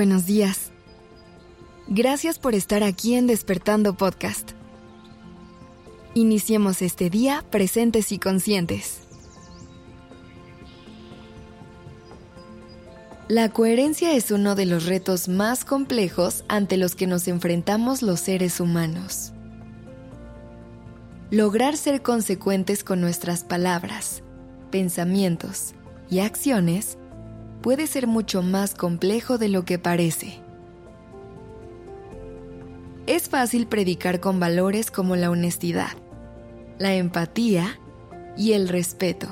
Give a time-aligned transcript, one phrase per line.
[0.00, 0.70] Buenos días.
[1.86, 4.52] Gracias por estar aquí en Despertando Podcast.
[6.14, 9.00] Iniciemos este día presentes y conscientes.
[13.28, 18.20] La coherencia es uno de los retos más complejos ante los que nos enfrentamos los
[18.20, 19.34] seres humanos.
[21.30, 24.22] Lograr ser consecuentes con nuestras palabras,
[24.70, 25.74] pensamientos
[26.08, 26.96] y acciones
[27.62, 30.40] puede ser mucho más complejo de lo que parece.
[33.06, 35.92] Es fácil predicar con valores como la honestidad,
[36.78, 37.78] la empatía
[38.36, 39.28] y el respeto,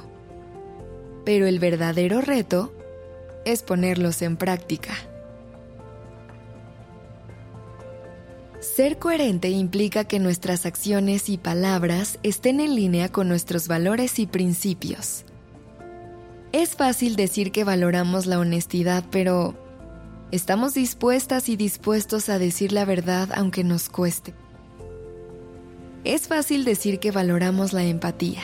[1.24, 2.74] pero el verdadero reto
[3.44, 4.94] es ponerlos en práctica.
[8.60, 14.26] Ser coherente implica que nuestras acciones y palabras estén en línea con nuestros valores y
[14.26, 15.24] principios.
[16.52, 19.54] Es fácil decir que valoramos la honestidad, pero
[20.30, 24.32] ¿estamos dispuestas y dispuestos a decir la verdad aunque nos cueste?
[26.04, 28.40] Es fácil decir que valoramos la empatía,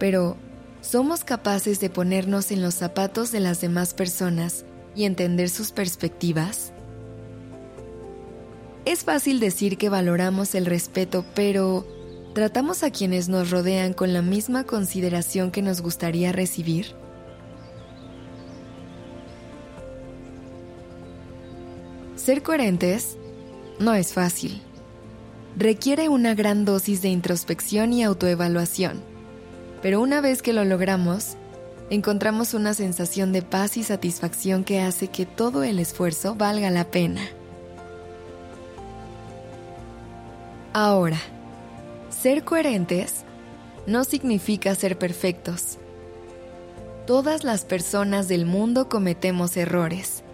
[0.00, 0.36] pero
[0.80, 4.64] ¿somos capaces de ponernos en los zapatos de las demás personas
[4.96, 6.72] y entender sus perspectivas?
[8.84, 11.86] Es fácil decir que valoramos el respeto, pero
[12.34, 17.05] ¿tratamos a quienes nos rodean con la misma consideración que nos gustaría recibir?
[22.26, 23.16] Ser coherentes
[23.78, 24.60] no es fácil.
[25.56, 29.00] Requiere una gran dosis de introspección y autoevaluación,
[29.80, 31.36] pero una vez que lo logramos,
[31.88, 36.90] encontramos una sensación de paz y satisfacción que hace que todo el esfuerzo valga la
[36.90, 37.20] pena.
[40.72, 41.20] Ahora,
[42.10, 43.22] ser coherentes
[43.86, 45.78] no significa ser perfectos.
[47.06, 50.24] Todas las personas del mundo cometemos errores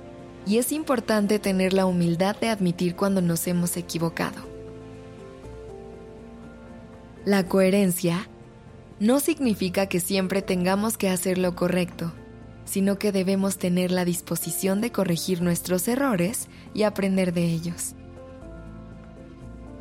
[0.47, 4.51] y es importante tener la humildad de admitir cuando nos hemos equivocado.
[7.25, 8.29] La coherencia
[8.99, 12.13] no significa que siempre tengamos que hacer lo correcto,
[12.65, 17.95] sino que debemos tener la disposición de corregir nuestros errores y aprender de ellos.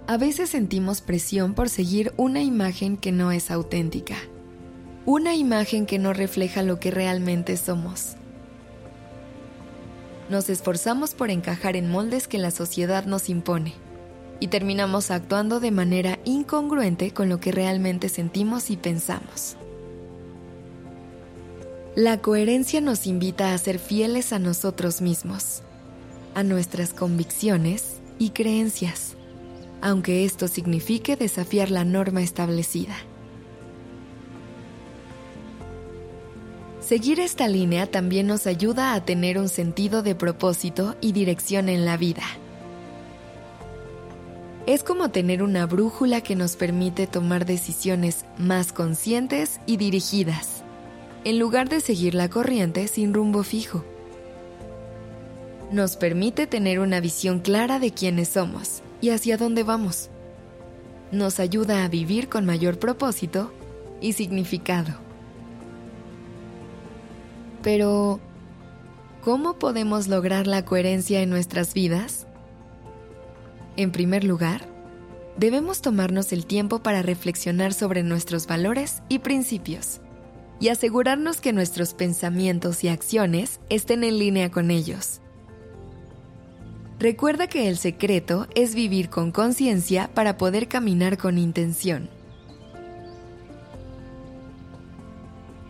[0.07, 4.17] A veces sentimos presión por seguir una imagen que no es auténtica,
[5.05, 8.17] una imagen que no refleja lo que realmente somos
[10.31, 13.73] nos esforzamos por encajar en moldes que la sociedad nos impone
[14.39, 19.55] y terminamos actuando de manera incongruente con lo que realmente sentimos y pensamos.
[21.95, 25.61] La coherencia nos invita a ser fieles a nosotros mismos,
[26.33, 29.15] a nuestras convicciones y creencias,
[29.81, 32.95] aunque esto signifique desafiar la norma establecida.
[36.91, 41.85] Seguir esta línea también nos ayuda a tener un sentido de propósito y dirección en
[41.85, 42.25] la vida.
[44.67, 50.65] Es como tener una brújula que nos permite tomar decisiones más conscientes y dirigidas,
[51.23, 53.85] en lugar de seguir la corriente sin rumbo fijo.
[55.71, 60.09] Nos permite tener una visión clara de quiénes somos y hacia dónde vamos.
[61.13, 63.53] Nos ayuda a vivir con mayor propósito
[64.01, 65.10] y significado.
[67.63, 68.19] Pero,
[69.21, 72.27] ¿cómo podemos lograr la coherencia en nuestras vidas?
[73.77, 74.67] En primer lugar,
[75.37, 80.01] debemos tomarnos el tiempo para reflexionar sobre nuestros valores y principios
[80.59, 85.21] y asegurarnos que nuestros pensamientos y acciones estén en línea con ellos.
[86.99, 92.09] Recuerda que el secreto es vivir con conciencia para poder caminar con intención.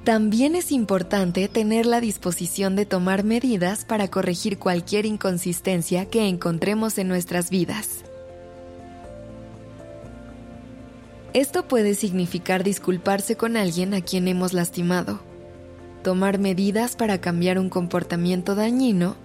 [0.03, 6.97] También es importante tener la disposición de tomar medidas para corregir cualquier inconsistencia que encontremos
[6.97, 8.03] en nuestras vidas.
[11.33, 15.19] Esto puede significar disculparse con alguien a quien hemos lastimado,
[16.03, 19.15] tomar medidas para cambiar un comportamiento dañino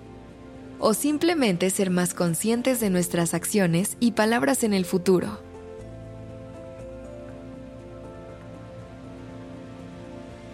[0.79, 5.45] o simplemente ser más conscientes de nuestras acciones y palabras en el futuro.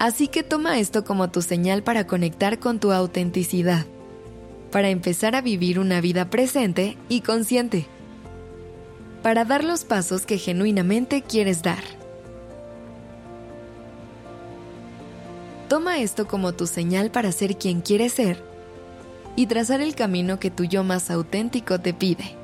[0.03, 3.87] Así que toma esto como tu señal para conectar con tu autenticidad,
[4.73, 7.87] para empezar a vivir una vida presente y consciente,
[9.23, 11.85] para dar los pasos que genuinamente quieres dar.
[15.69, 18.43] Toma esto como tu señal para ser quien quieres ser
[19.37, 22.35] y trazar el camino que tu yo más auténtico te pide.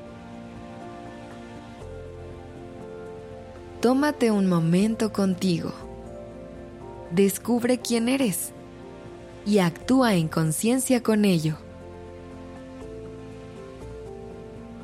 [3.80, 5.87] Tómate un momento contigo
[7.10, 8.52] descubre quién eres
[9.46, 11.56] y actúa en conciencia con ello.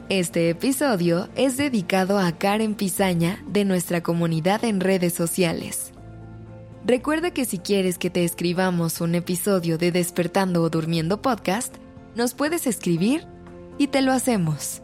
[0.09, 5.93] Este episodio es dedicado a Karen Pizaña de nuestra comunidad en redes sociales.
[6.87, 11.75] Recuerda que si quieres que te escribamos un episodio de Despertando o Durmiendo Podcast,
[12.15, 13.27] nos puedes escribir
[13.79, 14.84] y te lo hacemos.